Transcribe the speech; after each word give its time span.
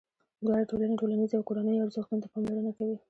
دواړه 0.45 0.63
ټولنې 0.71 0.95
ټولنیزو 1.01 1.37
او 1.37 1.47
کورنیو 1.47 1.85
ارزښتونو 1.85 2.21
ته 2.23 2.27
پاملرنه 2.33 2.71
کوي. 2.77 2.95